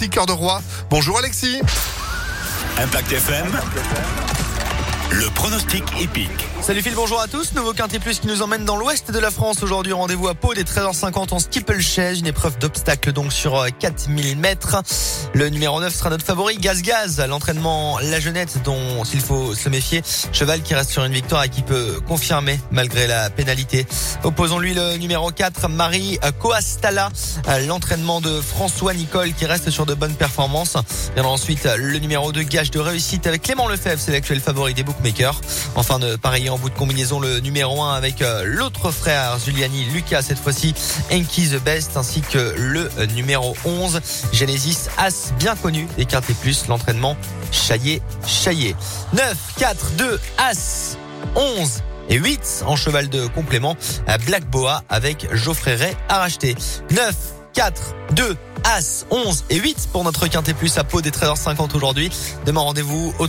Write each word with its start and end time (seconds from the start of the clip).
Alexis 0.00 0.08
Cœur 0.16 0.24
de 0.24 0.32
Roi. 0.32 0.62
Bonjour 0.88 1.18
Alexis. 1.18 1.60
Impact 2.78 3.12
FM. 3.12 4.39
Le 5.12 5.28
pronostic 5.30 5.82
épique. 6.00 6.30
Salut 6.60 6.82
Phil, 6.82 6.94
bonjour 6.94 7.20
à 7.20 7.26
tous. 7.26 7.52
Nouveau 7.54 7.72
Quintet 7.72 7.98
Plus 7.98 8.20
qui 8.20 8.28
nous 8.28 8.42
emmène 8.42 8.64
dans 8.64 8.76
l'ouest 8.76 9.10
de 9.10 9.18
la 9.18 9.30
France. 9.30 9.62
Aujourd'hui, 9.62 9.92
rendez-vous 9.92 10.28
à 10.28 10.34
Pau 10.34 10.54
des 10.54 10.62
13h50 10.62 11.34
en 11.34 11.38
steeplechase. 11.40 12.20
Une 12.20 12.28
épreuve 12.28 12.58
d'obstacle 12.58 13.12
donc 13.12 13.32
sur 13.32 13.66
4000 13.78 14.36
mètres. 14.36 14.76
Le 15.34 15.48
numéro 15.48 15.80
9 15.80 15.92
sera 15.92 16.10
notre 16.10 16.24
favori, 16.24 16.58
Gaz 16.58 16.82
Gaz. 16.82 17.20
L'entraînement 17.28 17.98
La 17.98 18.20
Jeunette 18.20 18.62
dont 18.62 19.02
il 19.12 19.20
faut 19.20 19.54
se 19.54 19.68
méfier. 19.68 20.02
Cheval 20.32 20.62
qui 20.62 20.74
reste 20.74 20.90
sur 20.90 21.04
une 21.04 21.12
victoire 21.12 21.42
et 21.42 21.48
qui 21.48 21.62
peut 21.62 22.00
confirmer 22.06 22.60
malgré 22.70 23.08
la 23.08 23.30
pénalité. 23.30 23.86
Opposons-lui 24.22 24.74
le 24.74 24.96
numéro 24.96 25.32
4, 25.32 25.68
Marie 25.68 26.20
Coastala. 26.38 27.08
L'entraînement 27.66 28.20
de 28.20 28.40
François 28.40 28.94
Nicole 28.94 29.32
qui 29.32 29.46
reste 29.46 29.70
sur 29.70 29.86
de 29.86 29.94
bonnes 29.94 30.14
performances. 30.14 30.76
Et 31.16 31.20
ensuite 31.20 31.68
le 31.76 31.98
numéro 31.98 32.30
2, 32.30 32.42
Gage 32.42 32.70
de 32.70 32.78
réussite 32.78 33.26
avec 33.26 33.42
Clément 33.42 33.66
Lefebvre. 33.66 34.00
C'est 34.00 34.12
l'actuel 34.12 34.40
favori 34.40 34.74
des 34.74 34.84
bookmakers. 35.00 35.40
Enfin 35.76 35.98
de 35.98 36.16
pareil 36.16 36.50
en 36.50 36.58
bout 36.58 36.70
de 36.70 36.74
combinaison 36.74 37.20
le 37.20 37.40
numéro 37.40 37.82
1 37.82 37.94
avec 37.94 38.22
euh, 38.22 38.44
l'autre 38.44 38.90
frère 38.90 39.38
Giuliani 39.38 39.84
Lucas 39.86 40.22
cette 40.22 40.38
fois-ci 40.38 40.74
Enki 41.12 41.48
the 41.48 41.62
Best 41.62 41.96
ainsi 41.96 42.20
que 42.20 42.54
le 42.56 42.90
numéro 43.14 43.56
11 43.64 44.00
Genesis 44.32 44.88
As 44.98 45.32
bien 45.38 45.56
connu 45.56 45.86
et 45.98 46.06
plus 46.40 46.66
l'entraînement 46.68 47.16
Chaillé 47.50 48.02
Chaillé 48.26 48.74
9 49.12 49.36
4 49.58 49.92
2 49.96 50.20
As 50.38 50.96
11 51.34 51.82
et 52.08 52.16
8 52.16 52.64
en 52.66 52.76
cheval 52.76 53.08
de 53.08 53.26
complément 53.26 53.76
Black 54.26 54.48
Boa 54.50 54.82
avec 54.88 55.28
Geoffrey 55.34 55.76
Ray 55.76 55.96
à 56.08 56.18
racheter 56.18 56.56
9 56.90 57.14
4 57.52 57.94
2 58.12 58.36
As 58.64 59.06
11 59.10 59.44
et 59.50 59.58
8 59.58 59.88
pour 59.92 60.04
notre 60.04 60.26
quintet 60.26 60.54
plus 60.54 60.76
à 60.76 60.84
peau 60.84 61.00
des 61.00 61.10
13h50 61.10 61.74
aujourd'hui. 61.74 62.10
Demain 62.44 62.60
rendez-vous 62.60 63.14
au 63.18 63.26